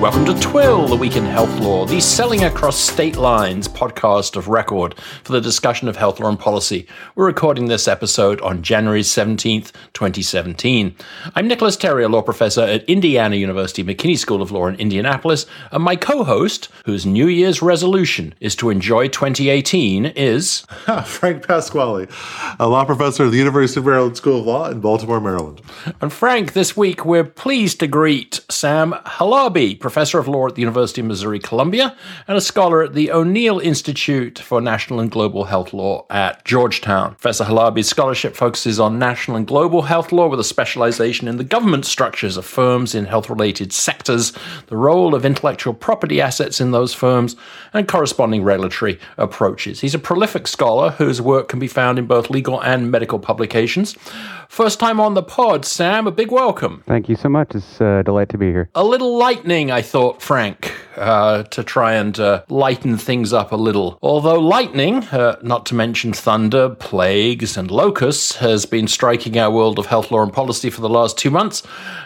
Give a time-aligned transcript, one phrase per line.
[0.00, 4.46] Welcome to Twill, the Week in Health Law, the Selling Across State Lines podcast of
[4.46, 6.86] record for the discussion of health law and policy.
[7.16, 10.94] We're recording this episode on January 17th, 2017.
[11.34, 15.46] I'm Nicholas Terry, a law professor at Indiana University McKinney School of Law in Indianapolis,
[15.72, 20.60] and my co host, whose New Year's resolution is to enjoy 2018, is
[21.06, 22.06] Frank Pasquale,
[22.60, 25.60] a law professor at the University of Maryland School of Law in Baltimore, Maryland.
[26.00, 30.60] And Frank, this week we're pleased to greet Sam Halabi, professor of law at the
[30.60, 31.96] University of Missouri Columbia
[32.26, 37.12] and a scholar at the O'Neill Institute for National and Global Health Law at Georgetown.
[37.12, 41.42] Professor Halabi's scholarship focuses on national and global health law with a specialization in the
[41.42, 44.34] government structures of firms in health related sectors,
[44.66, 47.34] the role of intellectual property assets in those firms,
[47.72, 49.80] and corresponding regulatory approaches.
[49.80, 53.96] He's a prolific scholar whose work can be found in both legal and medical publications.
[54.48, 56.82] First time on the pod, Sam, a big welcome.
[56.86, 57.54] Thank you so much.
[57.54, 58.68] It's a delight to be here.
[58.74, 63.56] A little lightning, I thought, Frank, uh, to try and uh, lighten things up a
[63.56, 63.98] little.
[64.02, 69.78] Although lightning, uh, not to mention thunder, plagues, and locusts, has been striking our world
[69.78, 71.62] of health law and policy for the last two months,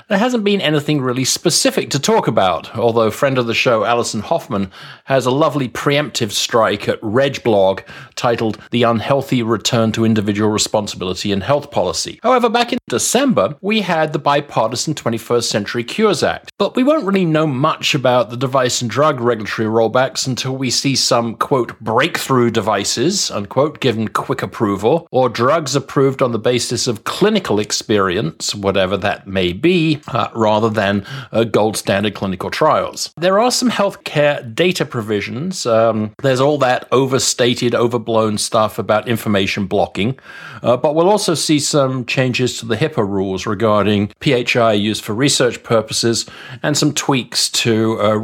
[0.09, 2.77] there hasn't been anything really specific to talk about.
[2.77, 4.71] Although friend of the show, Allison Hoffman,
[5.05, 7.83] has a lovely preemptive strike at RegBlog
[8.15, 12.21] titled The Unhealthy Return to Individual Responsibility in Health Policy.
[12.23, 17.06] However, back in December, we had the bipartisan 21st Century Cures Act, but we won't
[17.06, 21.78] really know much about the device and drug regulatory rollbacks until we see some, quote,
[21.80, 28.55] breakthrough devices, unquote, given quick approval, or drugs approved on the basis of clinical experience,
[28.55, 33.12] whatever that may be, uh, rather than uh, gold standard clinical trials.
[33.16, 35.64] There are some healthcare data provisions.
[35.64, 40.19] Um, there's all that overstated, overblown stuff about information blocking,
[40.62, 45.14] uh, but we'll also see some changes to the HIPAA rules regarding PHI used for
[45.14, 46.27] research purposes
[46.62, 48.16] and some tweaks to uh,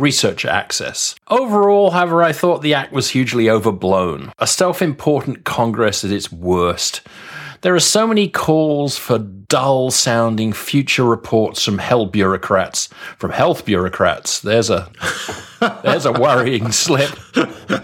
[0.44, 1.14] access.
[1.28, 6.30] Overall, however, I thought the act was hugely overblown, a self important Congress at its
[6.32, 7.00] worst.
[7.62, 13.64] There are so many calls for dull sounding future reports from health bureaucrats, from health
[13.64, 14.40] bureaucrats.
[14.40, 14.90] There's a
[15.82, 17.10] there's a worrying slip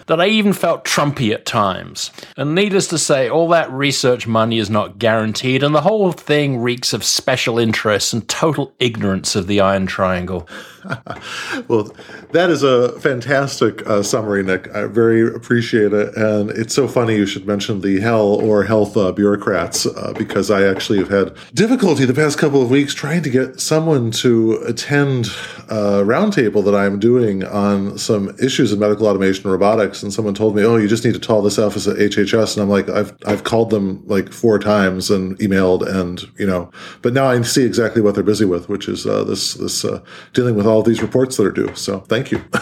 [0.06, 2.10] that I even felt Trumpy at times.
[2.36, 6.58] And needless to say, all that research money is not guaranteed, and the whole thing
[6.58, 10.48] reeks of special interests and total ignorance of the Iron Triangle.
[11.68, 11.94] well,
[12.32, 14.72] that is a fantastic uh, summary, Nick.
[14.74, 16.14] I very appreciate it.
[16.16, 20.50] And it's so funny you should mention the hell or health uh, bureaucrats uh, because
[20.50, 24.54] I actually have had difficulty the past couple of weeks trying to get someone to
[24.66, 25.26] attend
[25.68, 30.02] a roundtable that I'm doing on some issues in medical automation and robotics.
[30.02, 32.54] And someone told me, oh, you just need to call this office at HHS.
[32.54, 36.72] And I'm like, I've, I've called them like four times and emailed and, you know,
[37.02, 40.02] but now I see exactly what they're busy with, which is uh, this, this uh,
[40.32, 41.72] dealing with all these reports that are due.
[41.76, 42.42] So thank you.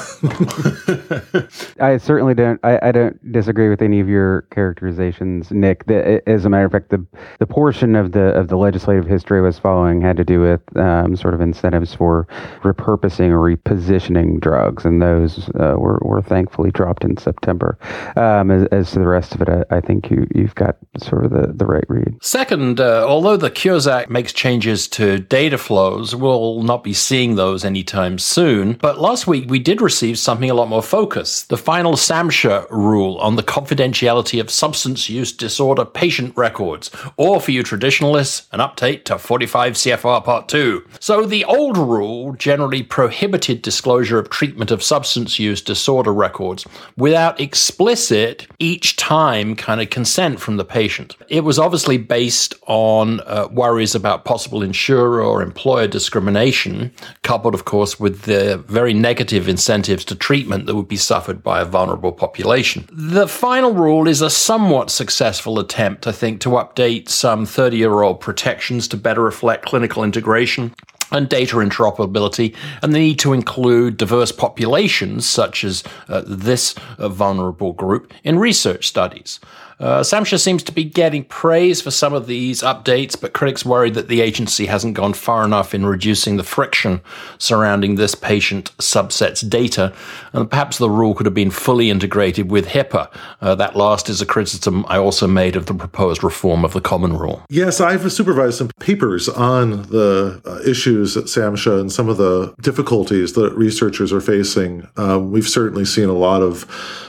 [1.81, 2.60] I certainly don't.
[2.62, 5.86] I, I, don't disagree with any of your characterizations, Nick.
[5.86, 7.04] The, as a matter of fact, the
[7.38, 10.76] the portion of the of the legislative history I was following had to do with
[10.76, 12.26] um, sort of incentives for
[12.62, 17.78] repurposing or repositioning drugs, and those uh, were were thankfully dropped in September.
[18.16, 21.25] Um, as, as, to the rest of it, I, I, think you you've got sort
[21.25, 22.16] of the the right read.
[22.20, 27.37] Second, uh, although the Cures Act makes changes to data flows, we'll not be seeing
[27.37, 28.75] those anytime soon.
[28.75, 33.16] But last week we did receive something a lot more focused the final SAMHSA rule
[33.19, 39.04] on the confidentiality of substance use disorder patient records, or for you traditionalists, an update
[39.04, 40.84] to 45 CFR Part 2.
[41.00, 46.66] So the old rule generally prohibited disclosure of treatment of substance use disorder records
[46.96, 51.16] without explicit, each time kind of consent from the patient.
[51.28, 57.64] It was obviously based on uh, worries about possible insurer or employer discrimination, coupled, of
[57.64, 62.12] course, with the very negative incentives to treatment that would be suffered by a vulnerable
[62.12, 62.88] population.
[62.92, 68.02] The final rule is a somewhat successful attempt, I think, to update some 30 year
[68.02, 68.20] old
[68.62, 70.72] protections to better reflect clinical integration
[71.10, 77.08] and data interoperability, and the need to include diverse populations, such as uh, this uh,
[77.08, 79.40] vulnerable group, in research studies.
[79.78, 83.90] Uh, SAMHSA seems to be getting praise for some of these updates, but critics worry
[83.90, 87.00] that the agency hasn't gone far enough in reducing the friction
[87.38, 89.92] surrounding this patient subset's data,
[90.32, 93.10] and perhaps the rule could have been fully integrated with HIPAA.
[93.40, 96.80] Uh, that last is a criticism I also made of the proposed reform of the
[96.80, 97.42] Common Rule.
[97.48, 102.54] Yes, I've supervised some papers on the uh, issues at SAMHSA and some of the
[102.60, 104.86] difficulties that researchers are facing.
[104.96, 106.66] Um, we've certainly seen a lot of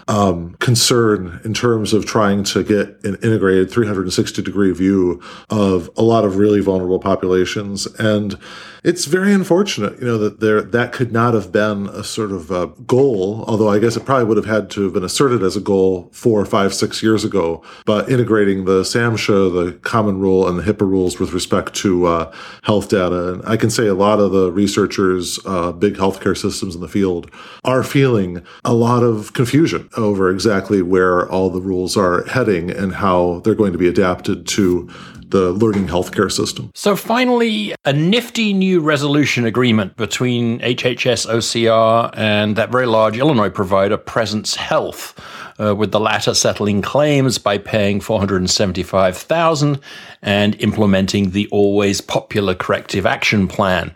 [0.07, 6.04] um, concern in terms of trying to get an integrated 360 degree view of a
[6.04, 7.88] lot of really vulnerable populations.
[7.98, 8.38] And
[8.83, 12.51] it's very unfortunate, you know, that there that could not have been a sort of
[12.51, 13.45] a goal.
[13.47, 16.09] Although I guess it probably would have had to have been asserted as a goal
[16.12, 17.63] four, five, six years ago.
[17.85, 22.35] But integrating the SAMHSA, the Common Rule, and the HIPAA rules with respect to uh,
[22.63, 26.75] health data, and I can say a lot of the researchers, uh, big healthcare systems
[26.75, 27.31] in the field,
[27.63, 32.95] are feeling a lot of confusion over exactly where all the rules are heading and
[32.95, 34.89] how they're going to be adapted to
[35.33, 36.71] the learning healthcare system.
[36.75, 43.50] So, finally, a nifty new resolution agreement between HHS OCR and that very large Illinois
[43.50, 45.19] provider, Presence Health.
[45.60, 49.80] Uh, with the latter settling claims by paying 475,000
[50.24, 53.94] and implementing the always popular corrective action plan.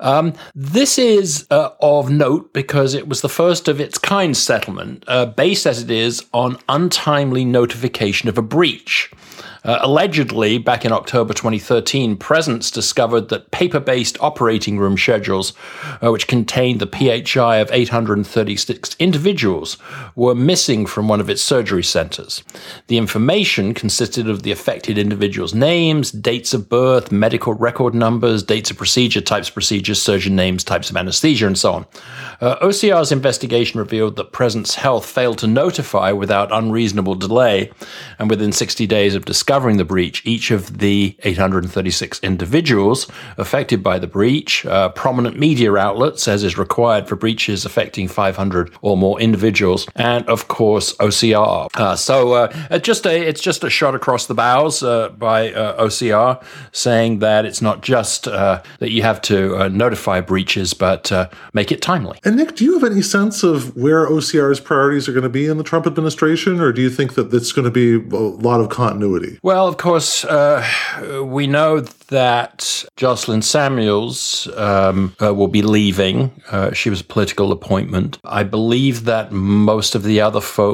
[0.00, 5.04] Um, this is uh, of note because it was the first of its kind settlement,
[5.06, 9.10] uh, based as it is on untimely notification of a breach.
[9.64, 15.52] Uh, allegedly, back in October 2013, Presence discovered that paper based operating room schedules,
[16.02, 19.76] uh, which contained the PHI of 836 individuals,
[20.14, 22.42] were missing from one of its surgery centers.
[22.88, 28.70] The information consisted of the affected individuals' names, dates of birth, medical record numbers, dates
[28.70, 31.86] of procedure, types of procedures, surgeon names, types of anesthesia, and so on.
[32.40, 37.70] Uh, OCR's investigation revealed that Presence Health failed to notify without unreasonable delay,
[38.18, 43.06] and within 60 days of discovering the breach, each of the 836 individuals
[43.36, 48.72] affected by the breach, uh, prominent media outlets, as is required for breaches affecting 500
[48.82, 51.68] or more individuals, and of course OCR.
[51.74, 55.82] Uh, so uh, just a, it's just a shot across the bows uh, by uh,
[55.84, 56.42] OCR
[56.72, 61.10] saying that it's not just uh, that you have to notify breaches, but
[61.52, 62.18] make it timely.
[62.24, 65.46] And Nick, do you have any sense of where OCR's priorities are going to be
[65.46, 68.60] in the Trump administration, or do you think that it's going to be a lot
[68.60, 69.38] of continuity?
[69.42, 70.64] Well, of course, uh,
[71.24, 76.30] we know that Jocelyn Samuels um, uh, will be leaving.
[76.50, 78.18] Uh, she was a political appointment.
[78.24, 80.67] I believe that most of the other folks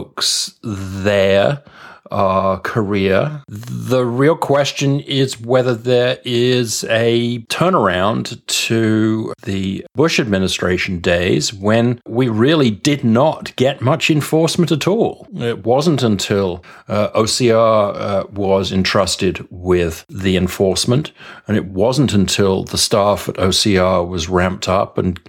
[0.62, 1.62] there
[2.11, 3.43] uh, Korea.
[3.49, 12.00] The real question is whether there is a turnaround to the Bush administration days when
[12.06, 15.26] we really did not get much enforcement at all.
[15.35, 21.12] It wasn't until uh, OCR uh, was entrusted with the enforcement,
[21.49, 25.20] and it wasn't until the staff at OCR was ramped up and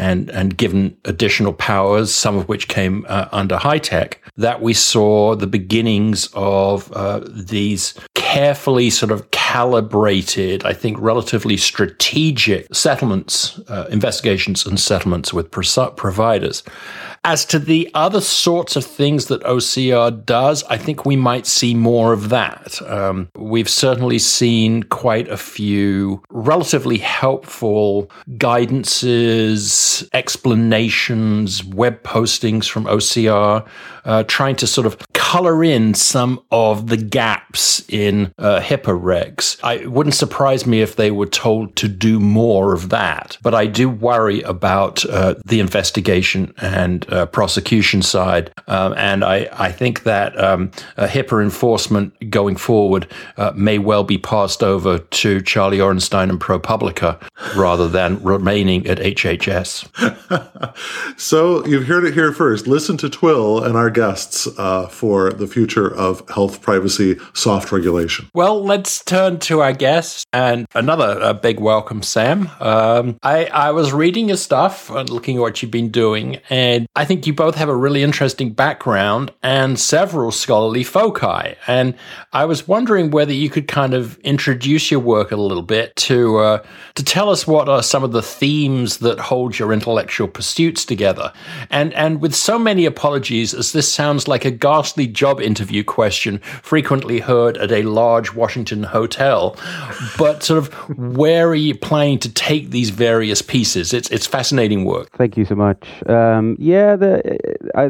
[0.00, 5.36] and and given additional powers, some of which came uh, under tech, that we saw
[5.36, 13.86] the beginnings of uh, these carefully sort of calibrated, I think, relatively strategic settlements, uh,
[13.90, 16.62] investigations, and settlements with providers.
[17.22, 21.74] As to the other sorts of things that OCR does, I think we might see
[21.74, 22.80] more of that.
[22.90, 33.68] Um, we've certainly seen quite a few relatively helpful guidances, explanations, web postings from OCR,
[34.06, 39.60] uh, trying to sort of color in some of the gaps in uh, HIPAA regs.
[39.62, 43.54] I, it wouldn't surprise me if they were told to do more of that, but
[43.54, 48.52] I do worry about uh, the investigation and uh, prosecution side.
[48.66, 54.18] Um, and I, I think that um, HIPAA enforcement going forward uh, may well be
[54.18, 57.20] passed over to Charlie Ornstein and ProPublica
[57.56, 59.88] rather than remaining at HHS.
[61.18, 62.66] so you've heard it here first.
[62.66, 68.28] Listen to Twill and our guests uh, for the future of health privacy soft regulation.
[68.34, 72.50] Well, let's turn to our guests and another uh, big welcome, Sam.
[72.60, 76.86] Um, I, I was reading your stuff and looking at what you've been doing, and
[77.00, 81.56] I think you both have a really interesting background and several scholarly foci.
[81.66, 81.94] And
[82.34, 86.36] I was wondering whether you could kind of introduce your work a little bit to
[86.36, 86.62] uh,
[86.96, 91.32] to tell us what are some of the themes that hold your intellectual pursuits together.
[91.70, 96.40] And and with so many apologies, as this sounds like a ghastly job interview question
[96.40, 99.56] frequently heard at a large Washington hotel,
[100.18, 103.94] but sort of where are you planning to take these various pieces?
[103.94, 105.08] It's it's fascinating work.
[105.16, 105.88] Thank you so much.
[106.06, 107.84] Um, yeah yeah, the I,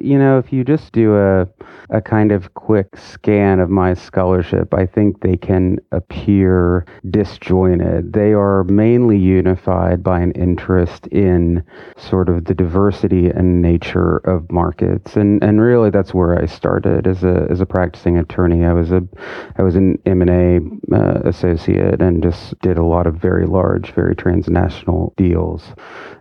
[0.00, 1.46] you know, if you just do a
[1.90, 8.12] a kind of quick scan of my scholarship, I think they can appear disjointed.
[8.12, 11.64] They are mainly unified by an interest in
[11.96, 17.06] sort of the diversity and nature of markets, and and really that's where I started
[17.06, 18.64] as a as a practicing attorney.
[18.64, 19.02] I was a
[19.56, 23.46] I was an M and A uh, associate and just did a lot of very
[23.46, 25.64] large, very transnational deals,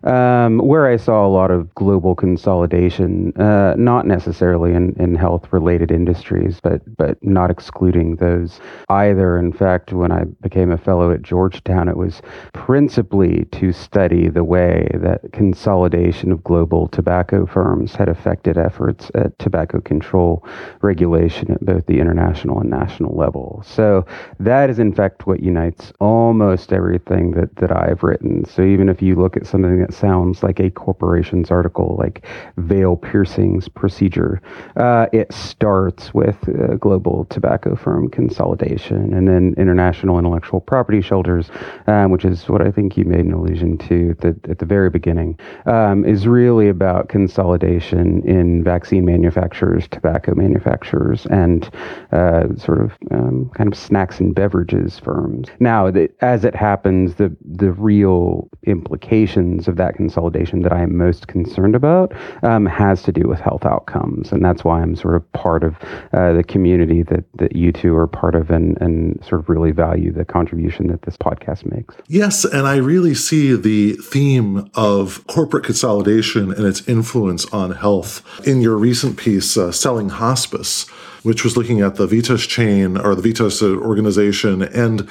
[0.03, 5.47] um, where I saw a lot of global consolidation, uh, not necessarily in, in health
[5.51, 8.59] related industries, but, but not excluding those
[8.89, 9.38] either.
[9.39, 12.21] In fact, when I became a fellow at Georgetown, it was
[12.53, 19.39] principally to study the way that consolidation of global tobacco firms had affected efforts at
[19.39, 20.45] tobacco control
[20.81, 23.63] regulation at both the international and national level.
[23.65, 24.05] So
[24.41, 28.43] that is, in fact, what unites almost everything that, that I've written.
[28.43, 32.08] So even if you look at something that sounds like a corporation's article, like
[32.57, 34.41] veil piercings procedure,
[34.77, 41.49] uh, it starts with uh, global tobacco firm consolidation and then international intellectual property shelters,
[41.87, 44.65] um, which is what I think you made an allusion to at the, at the
[44.65, 51.69] very beginning, um, is really about consolidation in vaccine manufacturers, tobacco manufacturers, and
[52.11, 55.47] uh, sort of um, kind of snacks and beverages firms.
[55.59, 60.97] Now, the, as it happens, the the real implications of that consolidation that I am
[60.97, 61.99] most concerned about
[62.44, 65.75] um, has to do with health outcomes, and that's why I'm sort of part of
[66.13, 69.72] uh, the community that that you two are part of, and and sort of really
[69.72, 71.96] value the contribution that this podcast makes.
[72.08, 78.24] Yes, and I really see the theme of corporate consolidation and its influence on health
[78.48, 80.88] in your recent piece, uh, Selling Hospice,
[81.24, 85.10] which was looking at the Vitas chain or the Vitas organization and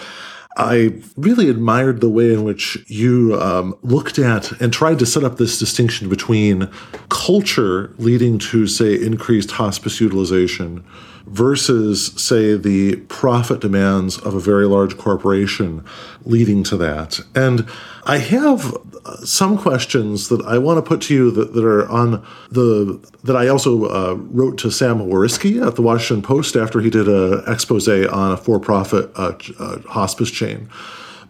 [0.58, 5.22] I really admired the way in which you um, looked at and tried to set
[5.22, 6.68] up this distinction between
[7.10, 10.84] culture leading to, say, increased hospice utilization
[11.28, 15.84] versus, say, the profit demands of a very large corporation
[16.24, 17.20] leading to that.
[17.34, 17.68] And
[18.04, 18.76] I have
[19.24, 23.36] some questions that I want to put to you that, that are on the that
[23.36, 27.42] I also uh, wrote to Sam Whoriskey at the Washington Post after he did an
[27.46, 30.68] expose on a for-profit uh, uh, hospice chain.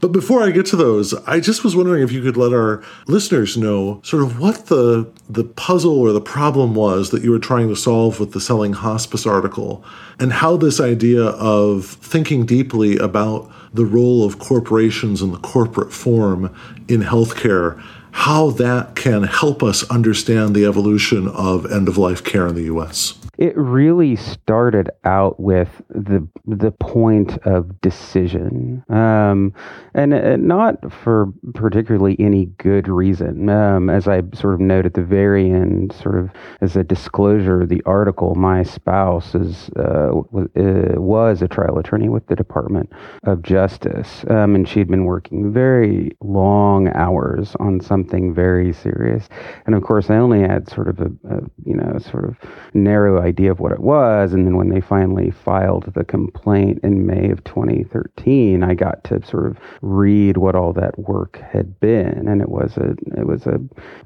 [0.01, 2.83] But before I get to those, I just was wondering if you could let our
[3.07, 7.39] listeners know sort of what the the puzzle or the problem was that you were
[7.39, 9.85] trying to solve with the selling hospice article
[10.21, 15.93] and how this idea of thinking deeply about the role of corporations and the corporate
[15.93, 16.55] form
[16.89, 22.47] in healthcare how that can help us understand the evolution of end of life care
[22.47, 23.15] in the US.
[23.39, 29.55] It really started out with the the point of decision, um,
[29.95, 33.49] and not for particularly any good reason.
[33.49, 37.65] Um, as I sort of note at the very end, sort of as a disclosure,
[37.65, 42.91] the article, my spouse is uh, was, uh, was, a trial attorney with the Department
[43.23, 49.29] of Justice, um, and she'd been working very long hours on something very serious.
[49.67, 52.37] And of course, I only had sort of a, a you know sort of
[52.75, 54.33] narrow idea of what it was.
[54.33, 59.25] And then when they finally filed the complaint in May of 2013, I got to
[59.27, 63.47] sort of read what all that work had been, and it was a it was
[63.47, 63.59] a,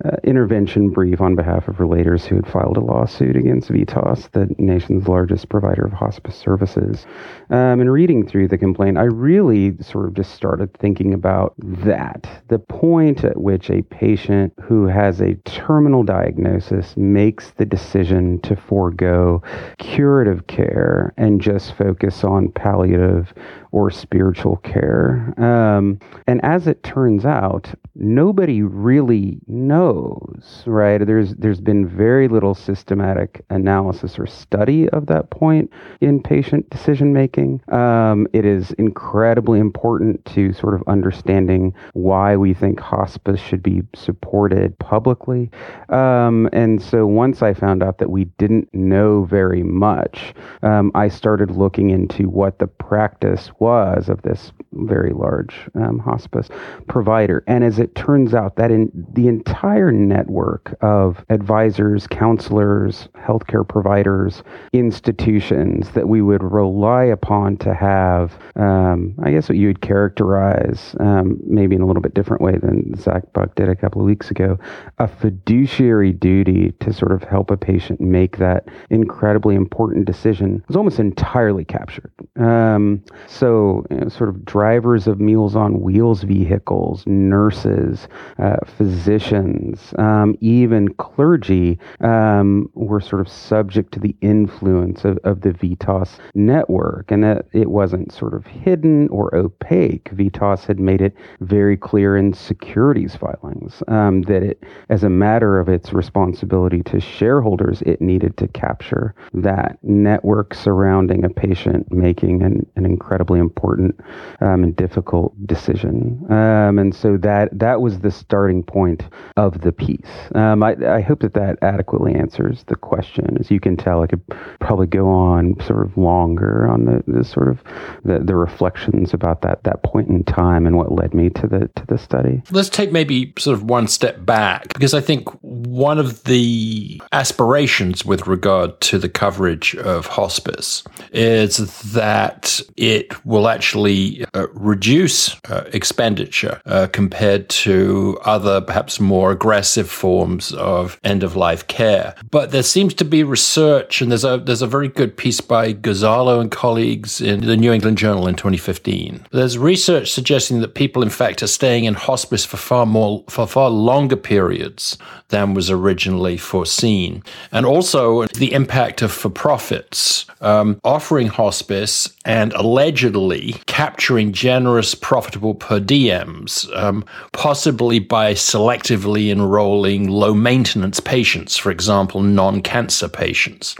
[0.04, 4.48] a intervention brief on behalf of relators who had filed a lawsuit against Vitas, the
[4.58, 7.06] nation's largest provider of hospice services.
[7.50, 12.26] Um, and reading through the complaint, I really sort of just started thinking about that
[12.48, 18.56] the point at which a patient who has a terminal diagnosis makes the decision to
[18.56, 19.42] forego
[19.78, 23.32] curative care and just focus on palliative
[23.72, 25.34] or spiritual care.
[25.38, 31.04] Um, and as it turns out, nobody really knows, right?
[31.04, 35.70] There's there's been very little systematic analysis or study of that point
[36.00, 37.62] in patient decision making.
[37.72, 43.71] Um, it is incredibly important to sort of understanding why we think hospice should be
[43.94, 45.50] supported publicly.
[45.88, 51.08] Um, and so once I found out that we didn't know very much, um, I
[51.08, 56.48] started looking into what the practice was of this very large um, hospice
[56.88, 57.44] provider.
[57.46, 64.42] And as it turns out, that in the entire network of advisors, counselors, healthcare providers,
[64.72, 70.94] institutions that we would rely upon to have, um, I guess, what you would characterize,
[71.00, 74.06] um, maybe in a little bit different way than Isaac Buck did a couple of
[74.06, 74.58] weeks ago,
[74.98, 80.76] a fiduciary duty to sort of help a patient make that incredibly important decision was
[80.76, 82.12] almost entirely captured.
[82.38, 89.94] Um, so, you know, sort of drivers of Meals on Wheels vehicles, nurses, uh, physicians,
[89.98, 96.18] um, even clergy um, were sort of subject to the influence of, of the Vitas
[96.34, 97.10] network.
[97.10, 100.10] And that it wasn't sort of hidden or opaque.
[100.10, 103.82] Vitas had made it very clear in securities filings filings.
[103.88, 109.14] Um, that it, as a matter of its responsibility to shareholders, it needed to capture
[109.34, 113.98] that network surrounding a patient making an, an incredibly important
[114.40, 116.24] um, and difficult decision.
[116.30, 119.02] Um, and so that that was the starting point
[119.36, 120.00] of the piece.
[120.34, 123.36] Um, I, I hope that that adequately answers the question.
[123.38, 124.22] As you can tell, I could
[124.60, 127.62] probably go on sort of longer on the, the sort of
[128.04, 131.70] the, the reflections about that that point in time and what led me to the
[131.76, 132.42] to the study.
[132.50, 138.04] Let's take maybe sort of one step back because I think one of the aspirations
[138.04, 141.58] with regard to the coverage of hospice is
[141.92, 149.90] that it will actually uh, reduce uh, expenditure uh, compared to other perhaps more aggressive
[149.90, 152.14] forms of end of life care.
[152.30, 155.72] But there seems to be research, and there's a there's a very good piece by
[155.72, 159.26] Gozalo and colleagues in the New England Journal in 2015.
[159.30, 163.46] There's research suggesting that people, in fact, are staying in hospice for far more for
[163.46, 164.98] far longer periods
[165.28, 172.52] than was originally foreseen, and also the impact of for profits um, offering hospice and
[172.52, 181.70] allegedly capturing generous, profitable per diems, um, possibly by selectively enrolling low maintenance patients, for
[181.70, 183.74] example, non cancer patients.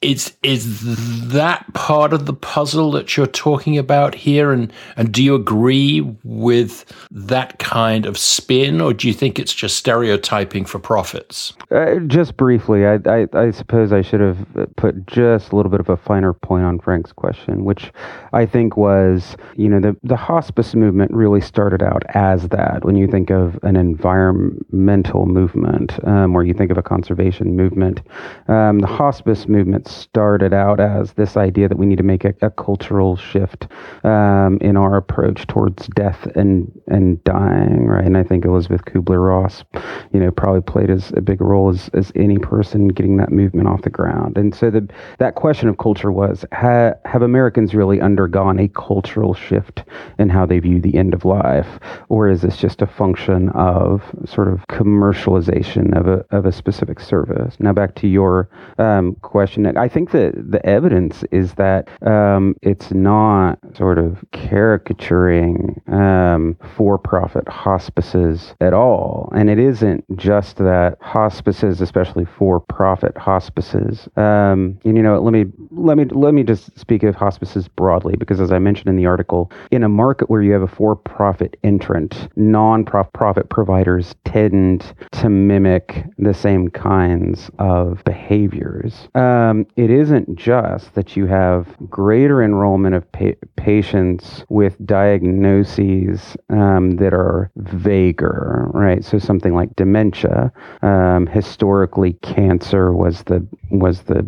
[0.00, 4.52] Is, is that part of the puzzle that you're talking about here?
[4.52, 9.54] And, and do you agree with that kind of spin, or do you think it's
[9.54, 11.54] just stereotyping for profits?
[11.70, 15.80] Uh, just briefly, I, I, I suppose I should have put just a little bit
[15.80, 17.92] of a finer point on Frank's question, which
[18.32, 22.84] I think was, you know, the, the hospice movement really started out as that.
[22.84, 28.00] When you think of an environmental movement, um, or you think of a conservation movement,
[28.48, 32.34] um, the hospice movement started out as this idea that we need to make a,
[32.42, 33.66] a cultural shift
[34.04, 38.04] um, in our approach towards death and and dying, right?
[38.04, 39.64] And I think Elisabeth Kubler Ross,
[40.12, 43.68] you know, probably played as a big role as, as any person getting that movement
[43.68, 44.36] off the ground.
[44.36, 49.34] And so the that question of culture was ha, have Americans really undergone a cultural
[49.34, 49.84] shift
[50.18, 54.02] in how they view the end of life, or is this just a function of
[54.26, 57.56] sort of commercialization of a of a specific service?
[57.58, 58.48] Now back to your
[58.78, 65.80] um, question, I think that the evidence is that um, it's not sort of caricaturing
[65.88, 74.08] um, for-profit hospices at all, and it isn't just that hospices, especially for-profit hospices.
[74.16, 78.16] Um, and you know, let me let me let me just speak of hospices broadly,
[78.16, 81.56] because as I mentioned in the article, in a market where you have a for-profit
[81.64, 89.08] entrant, non-profit providers tend to mimic the same kinds of behaviors.
[89.14, 96.92] Um, it isn't just that you have greater enrollment of pa- patients with diagnoses um,
[96.96, 98.37] that are vaguer,
[98.72, 99.04] right?
[99.04, 100.52] So something like dementia.
[100.82, 104.20] Um, historically, cancer was the was the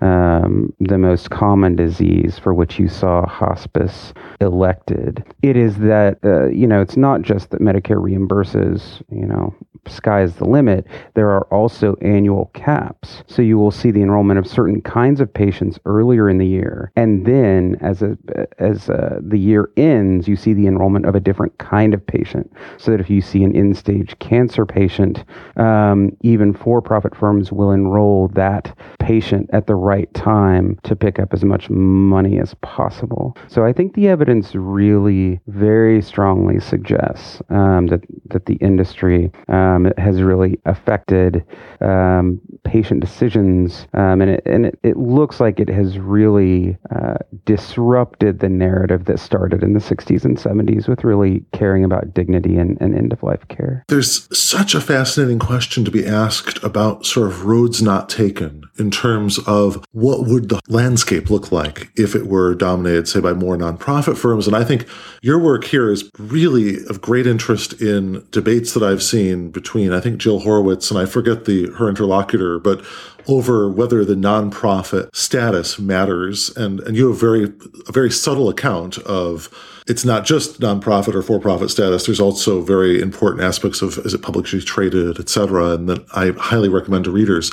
[0.00, 5.24] um, the most common disease for which you saw hospice elected.
[5.42, 9.54] It is that uh, you know it's not just that Medicare reimburses you know
[9.88, 13.22] sky is the limit, there are also annual caps.
[13.26, 16.92] So you will see the enrollment of certain kinds of patients earlier in the year,
[16.96, 18.16] and then as a,
[18.58, 22.52] as a, the year ends, you see the enrollment of a different kind of patient.
[22.78, 25.24] So that if you see an end-stage cancer patient,
[25.56, 31.32] um, even for-profit firms will enroll that patient at the right time to pick up
[31.32, 33.36] as much money as possible.
[33.48, 39.30] So I think the evidence really very strongly suggests um, that that the industry.
[39.48, 41.44] Um, has really affected
[41.80, 47.14] um, patient decisions, um, and, it, and it, it, looks like it has really uh,
[47.44, 52.56] disrupted the narrative that started in the 60s and 70s with really caring about dignity
[52.56, 53.84] and, and end of life care.
[53.88, 58.90] There's such a fascinating question to be asked about sort of roads not taken in
[58.90, 63.56] terms of what would the landscape look like if it were dominated, say, by more
[63.56, 64.46] nonprofit firms.
[64.46, 64.86] And I think
[65.22, 70.00] your work here is really of great interest in debates that I've seen between, I
[70.00, 72.84] think, Jill Horwitz and I forget the her interlocutor, but
[73.26, 76.54] over whether the nonprofit status matters.
[76.56, 77.44] And, and you have very,
[77.88, 79.48] a very subtle account of
[79.86, 82.06] it's not just nonprofit or for-profit status.
[82.06, 86.32] There's also very important aspects of is it publicly traded, et cetera, and that I
[86.38, 87.52] highly recommend to readers.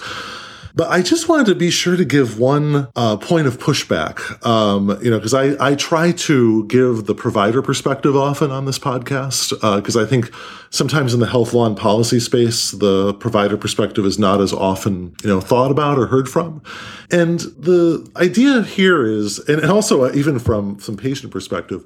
[0.76, 4.98] But I just wanted to be sure to give one uh, point of pushback, um,
[5.04, 9.50] you know, because I, I try to give the provider perspective often on this podcast,
[9.76, 10.32] because uh, I think
[10.70, 15.16] sometimes in the health law and policy space, the provider perspective is not as often,
[15.24, 16.62] you know, thought about or heard from.
[17.10, 21.84] And the idea here is, and also even from some patient perspective,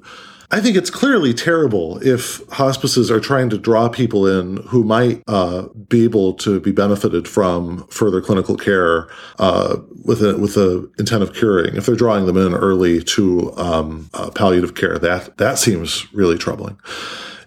[0.50, 5.22] I think it's clearly terrible if hospices are trying to draw people in who might
[5.26, 10.90] uh, be able to be benefited from further clinical care uh, with a, with the
[10.98, 11.74] intent of curing.
[11.76, 16.38] If they're drawing them in early to um, uh, palliative care, that that seems really
[16.38, 16.78] troubling.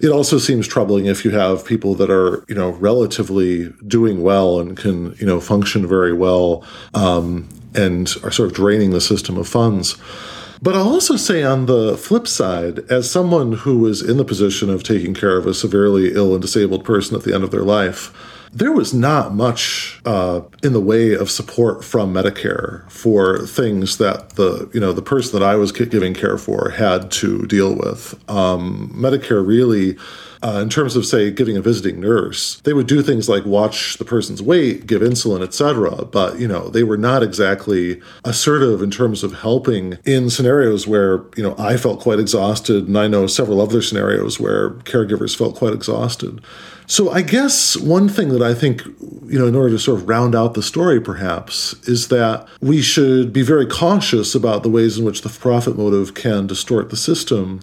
[0.02, 4.60] It also seems troubling if you have people that are, you know, relatively doing well
[4.60, 9.38] and can, you know, function very well um, and are sort of draining the system
[9.38, 9.98] of funds.
[10.62, 14.70] But I'll also say on the flip side, as someone who was in the position
[14.70, 17.64] of taking care of a severely ill and disabled person at the end of their
[17.64, 18.14] life,
[18.52, 24.32] there was not much uh, in the way of support from Medicare for things that
[24.32, 28.20] the you know the person that I was giving care for had to deal with.
[28.30, 29.98] Um, Medicare really.
[30.42, 33.98] Uh, in terms of say getting a visiting nurse they would do things like watch
[33.98, 38.90] the person's weight give insulin etc but you know they were not exactly assertive in
[38.90, 43.28] terms of helping in scenarios where you know i felt quite exhausted and i know
[43.28, 46.42] several other scenarios where caregivers felt quite exhausted
[46.90, 48.84] so I guess one thing that I think,
[49.28, 52.82] you know, in order to sort of round out the story, perhaps, is that we
[52.82, 56.98] should be very cautious about the ways in which the profit motive can distort the
[56.98, 57.62] system.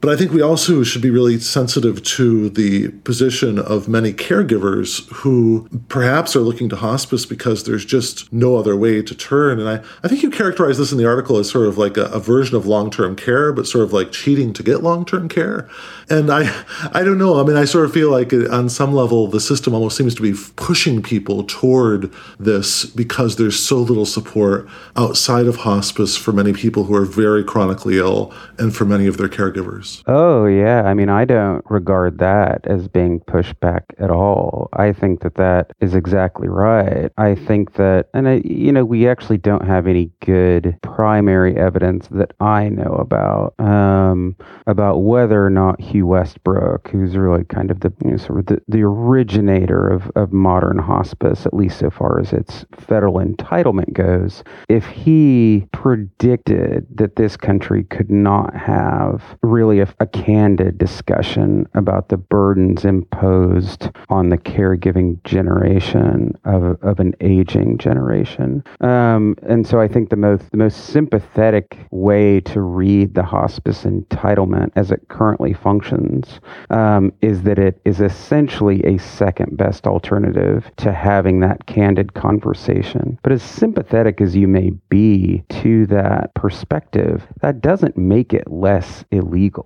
[0.00, 5.06] But I think we also should be really sensitive to the position of many caregivers
[5.08, 9.58] who perhaps are looking to hospice because there's just no other way to turn.
[9.58, 12.04] And I, I think you characterize this in the article as sort of like a,
[12.06, 15.28] a version of long term care, but sort of like cheating to get long term
[15.28, 15.68] care.
[16.10, 17.40] And I, I don't know.
[17.40, 20.22] I mean, I sort of feel like on some level, the system almost seems to
[20.22, 26.52] be pushing people toward this because there's so little support outside of hospice for many
[26.52, 29.85] people who are very chronically ill and for many of their caregivers.
[30.06, 30.82] Oh, yeah.
[30.82, 34.68] I mean, I don't regard that as being pushed back at all.
[34.72, 37.10] I think that that is exactly right.
[37.16, 42.08] I think that, and I, you know, we actually don't have any good primary evidence
[42.08, 47.80] that I know about um, about whether or not Hugh Westbrook, who's really kind of
[47.80, 51.90] the you know, sort of the, the originator of, of modern hospice, at least so
[51.90, 59.22] far as its federal entitlement goes, if he predicted that this country could not have
[59.42, 67.00] really a, a candid discussion about the burdens imposed on the caregiving generation of, of
[67.00, 68.62] an aging generation.
[68.80, 73.84] Um, and so I think the most the most sympathetic way to read the hospice
[73.84, 80.70] entitlement as it currently functions um, is that it is essentially a second best alternative
[80.76, 83.18] to having that candid conversation.
[83.22, 89.04] But as sympathetic as you may be to that perspective, that doesn't make it less
[89.10, 89.65] illegal.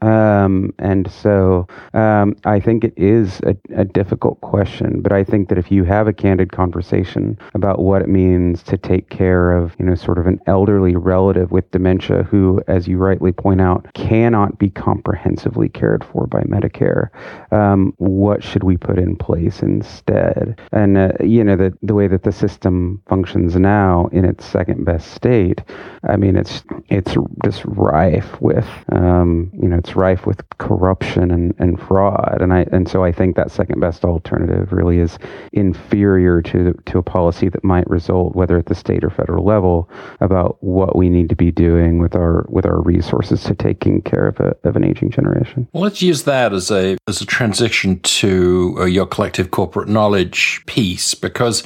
[0.00, 5.48] Um, and so um, I think it is a, a, difficult question, but I think
[5.48, 9.74] that if you have a candid conversation about what it means to take care of,
[9.76, 13.92] you know, sort of an elderly relative with dementia who, as you rightly point out,
[13.94, 17.08] cannot be comprehensively cared for by Medicare,
[17.50, 20.60] um, what should we put in place instead?
[20.70, 24.84] And, uh, you know, the, the way that the system functions now in its second
[24.84, 25.60] best state,
[26.08, 31.54] I mean, it's, it's just rife with, um, you know, it's rife with corruption and,
[31.58, 32.38] and fraud.
[32.40, 35.18] And I and so I think that second best alternative really is
[35.52, 39.88] inferior to to a policy that might result, whether at the state or federal level,
[40.20, 44.26] about what we need to be doing with our with our resources to taking care
[44.28, 45.66] of a, of an aging generation.
[45.72, 50.62] Well, let's use that as a as a transition to uh, your collective corporate knowledge
[50.66, 51.62] piece because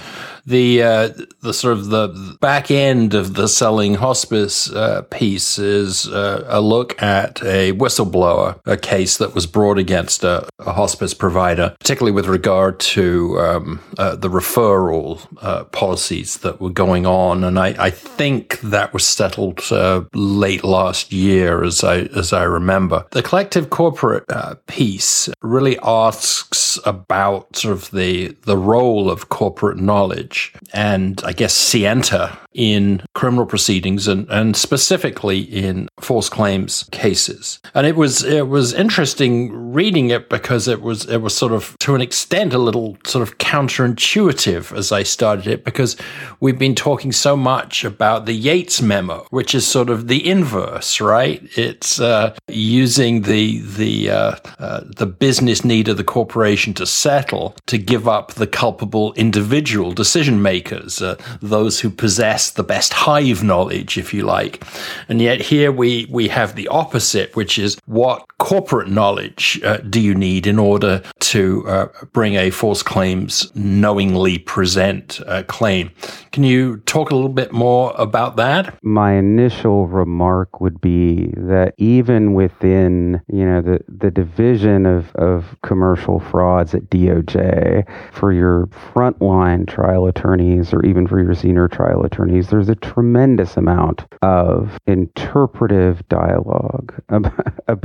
[0.46, 6.08] the uh, the sort of the back end of the selling hospice uh, piece is
[6.08, 7.72] uh, a look at a
[8.12, 13.38] whistleblower, a case that was brought against a, a hospice provider, particularly with regard to
[13.40, 18.92] um, uh, the referral uh, policies that were going on, and I, I think that
[18.92, 23.06] was settled uh, late last year, as I as I remember.
[23.10, 24.24] The collective corporate
[24.66, 31.54] piece really asks about sort of the the role of corporate knowledge and I guess
[31.54, 37.60] scienter in criminal proceedings and, and specifically in false claims cases.
[37.74, 41.76] And it was it was interesting reading it because it was it was sort of
[41.78, 45.96] to an extent a little sort of counterintuitive as I started it because
[46.40, 51.00] we've been talking so much about the Yates memo, which is sort of the inverse,
[51.00, 51.40] right?
[51.56, 57.54] It's uh, using the the uh, uh, the business need of the corporation to settle
[57.66, 63.44] to give up the culpable individual decision makers, uh, those who possess the best hive
[63.44, 64.64] knowledge, if you like.
[65.08, 70.00] And yet here we, we have the opposite, which is what corporate knowledge uh, do
[70.00, 75.90] you need in order to uh, bring a false claims knowingly present uh, claim?
[76.32, 78.82] Can you talk a little bit more about that?
[78.82, 85.54] My initial remark would be that even within, you know, the, the division of, of
[85.62, 92.02] commercial frauds at DOJ, for your frontline trial attorneys or even for your senior trial
[92.04, 97.81] attorneys, there's a tremendous amount of interpretive dialogue about,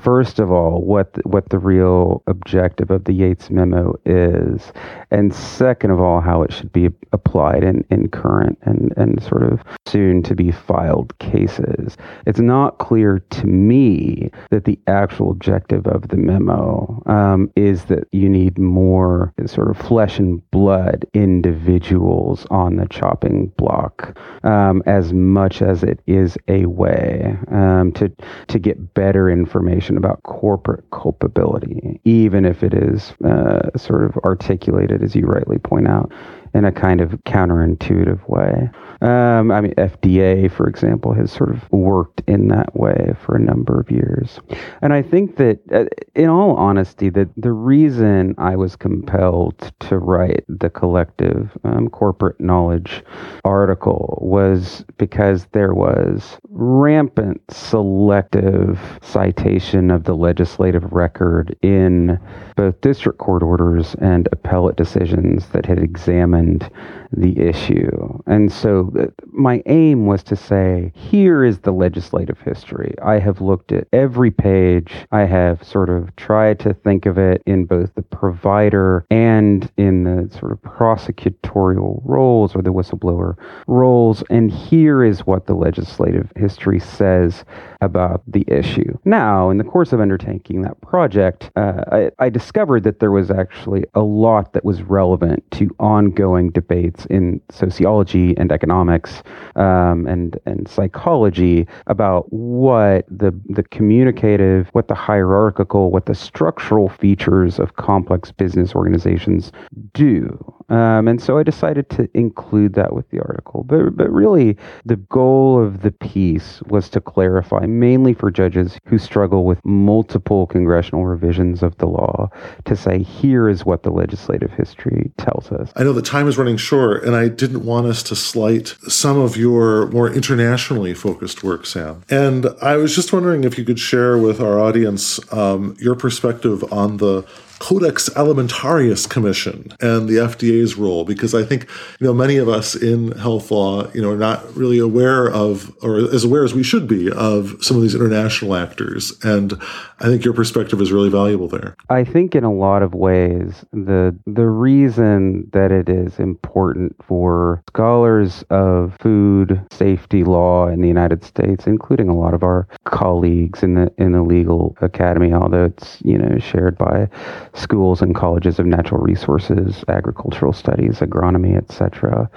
[0.00, 4.72] first of all, what the, what the real objective of the Yates memo is,
[5.10, 9.42] and second of all, how it should be applied in, in current and, and sort
[9.42, 11.96] of soon to be filed cases.
[12.26, 18.08] It's not clear to me that the actual objective of the memo um, is that
[18.12, 25.12] you need more sort of flesh and blood individuals on the chopping block um, as
[25.12, 28.10] much as it is a way um, to
[28.48, 35.02] to get better information about corporate culpability, even if it is uh, sort of articulated,
[35.02, 36.12] as you rightly point out,
[36.54, 38.70] in a kind of counterintuitive way.
[39.02, 43.40] Um, I mean, FDA, for example, has sort of worked in that way for a
[43.40, 44.40] number of years.
[44.82, 49.98] And I think that, uh, in all honesty, that the reason I was compelled to
[49.98, 53.02] write the collective um, corporate knowledge
[53.44, 62.18] article was because there was rampant selective citation of the legislative record in
[62.56, 66.70] both district court orders and appellate decisions that had examined and
[67.12, 68.18] the issue.
[68.26, 72.94] And so my aim was to say, here is the legislative history.
[73.02, 74.92] I have looked at every page.
[75.10, 80.04] I have sort of tried to think of it in both the provider and in
[80.04, 84.22] the sort of prosecutorial roles or the whistleblower roles.
[84.30, 87.44] And here is what the legislative history says
[87.80, 88.96] about the issue.
[89.04, 93.30] Now, in the course of undertaking that project, uh, I, I discovered that there was
[93.30, 99.22] actually a lot that was relevant to ongoing debates in sociology and economics
[99.56, 106.88] um, and and psychology about what the the communicative, what the hierarchical, what the structural
[106.88, 109.52] features of complex business organizations
[109.92, 110.54] do.
[110.70, 113.64] Um, and so I decided to include that with the article.
[113.64, 118.98] But, but really, the goal of the piece was to clarify, mainly for judges who
[118.98, 122.30] struggle with multiple congressional revisions of the law,
[122.64, 125.72] to say, here is what the legislative history tells us.
[125.76, 129.18] I know the time is running short, and I didn't want us to slight some
[129.18, 132.02] of your more internationally focused work, Sam.
[132.08, 136.64] And I was just wondering if you could share with our audience um, your perspective
[136.72, 137.26] on the
[137.60, 141.68] Codex Alimentarius Commission and the FDA's role, because I think
[142.00, 145.72] you know many of us in health law, you know, are not really aware of,
[145.82, 149.52] or as aware as we should be, of some of these international actors, and
[150.00, 151.76] I think your perspective is really valuable there.
[151.90, 157.62] I think in a lot of ways, the the reason that it is important for
[157.68, 163.62] scholars of food safety law in the United States, including a lot of our colleagues
[163.62, 167.06] in the in the legal academy, although it's you know shared by
[167.54, 172.30] schools and colleges of natural resources, agricultural studies, agronomy, etc.,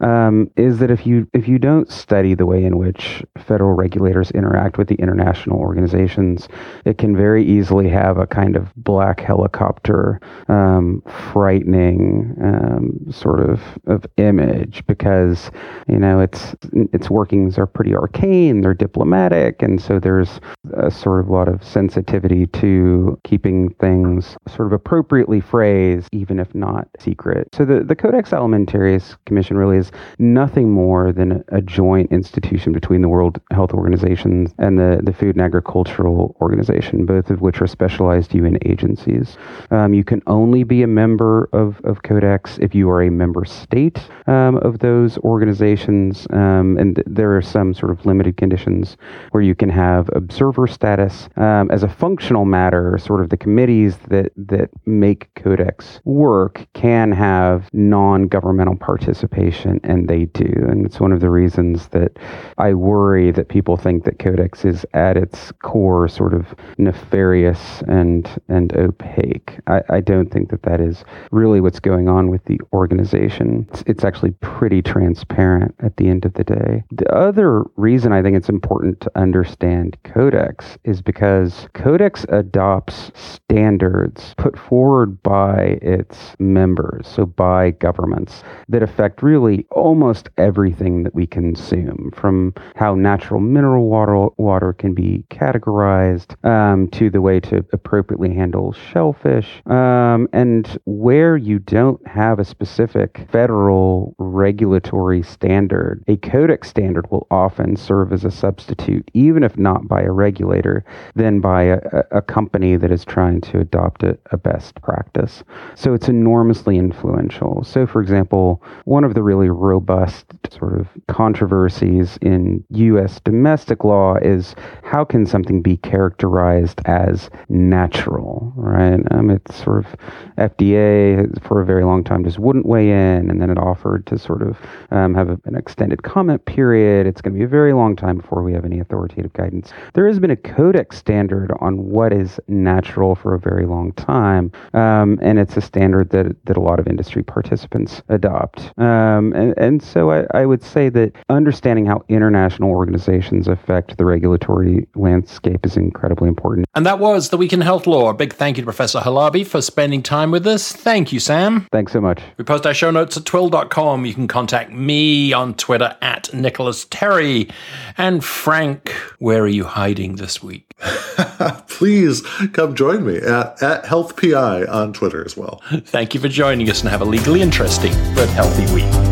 [0.00, 4.30] um, is that if you if you don't study the way in which federal regulators
[4.32, 6.48] interact with the international organizations,
[6.84, 11.02] it can very easily have a kind of black helicopter, um,
[11.32, 15.50] frightening um, sort of of image because
[15.88, 20.40] you know its its workings are pretty arcane, they're diplomatic, and so there's
[20.74, 26.54] a sort of lot of sensitivity to keeping things sort of appropriately phrased, even if
[26.54, 27.48] not secret.
[27.54, 33.00] So the, the Codex Alimentarius Commission really is nothing more than a, joint institution between
[33.00, 37.66] the World Health Organization and the, the Food and Agricultural Organization, both of which are
[37.66, 39.36] specialized UN agencies.
[39.70, 43.44] Um, you can only be a member of, of Codex if you are a member
[43.44, 48.96] state um, of those organizations, um, and th- there are some sort of limited conditions
[49.30, 51.28] where you can have observer status.
[51.36, 57.10] Um, as a functional matter, sort of the committees that that make Codex work can
[57.12, 60.52] have non governmental participation, and they do.
[60.68, 62.18] And it's one of the reasons that
[62.58, 68.28] I worry that people think that Codex is at its core sort of nefarious and,
[68.48, 69.58] and opaque.
[69.66, 73.66] I, I don't think that that is really what's going on with the organization.
[73.70, 76.84] It's, it's actually pretty transparent at the end of the day.
[76.90, 84.34] The other reason I think it's important to understand Codex is because Codex adopts standards
[84.40, 91.26] put forward by its members, so by governments, that affect really almost everything that we
[91.26, 97.62] consume, from how natural mineral water, water can be categorized um, to the way to
[97.74, 106.16] appropriately handle shellfish, um, and where you don't have a specific federal regulatory standard, a
[106.16, 110.82] codex standard will often serve as a substitute, even if not by a regulator,
[111.14, 115.42] then by a, a company that is trying to adopt a, a best practice.
[115.74, 117.64] So it's enormously influential.
[117.64, 123.20] So, for example, one of the really robust sort of controversies in U.S.
[123.20, 129.00] domestic law is how can something be characterized as natural, right?
[129.10, 129.96] Um, it's sort of
[130.38, 134.18] FDA for a very long time just wouldn't weigh in, and then it offered to
[134.18, 134.58] sort of
[134.90, 137.06] um, have an extended comment period.
[137.06, 139.72] It's going to be a very long time before we have any authoritative guidance.
[139.94, 144.52] There has been a codex standard on what is natural for a very long time,
[144.74, 148.58] um, and it's a standard that that a lot of industry participants adopt.
[148.78, 154.04] Um, and, and so I, I would say that understanding how international organizations affect the
[154.04, 156.66] regulatory landscape is incredibly important.
[156.74, 158.10] And that was the Week in Health Law.
[158.10, 160.72] A big thank you to Professor Halabi for spending time with us.
[160.72, 161.66] Thank you, Sam.
[161.72, 162.20] Thanks so much.
[162.36, 164.04] We post our show notes at twihl.com.
[164.04, 167.48] You can contact me on Twitter at Nicholas Terry.
[167.96, 170.69] And Frank, where are you hiding this week?
[171.68, 175.62] Please come join me at, at HealthPI on Twitter as well.
[175.70, 179.09] Thank you for joining us and have a legally interesting but healthy week.